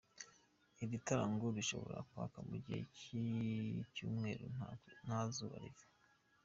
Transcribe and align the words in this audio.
Iri 0.83 0.97
tara 1.05 1.25
ngo 1.33 1.45
rishobora 1.57 1.99
kwaka 2.09 2.37
mu 2.49 2.55
gihe 2.65 2.81
cy’icyumweru 2.97 4.45
nta 5.05 5.19
zuba 5.35 5.57
riva. 5.63 5.85